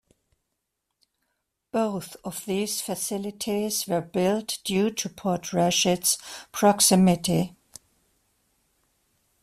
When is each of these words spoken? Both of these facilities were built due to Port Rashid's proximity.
Both 1.71 2.17
of 2.23 2.43
these 2.45 2.81
facilities 2.81 3.85
were 3.85 4.01
built 4.01 4.57
due 4.63 4.89
to 4.89 5.09
Port 5.09 5.53
Rashid's 5.53 6.17
proximity. 6.51 7.55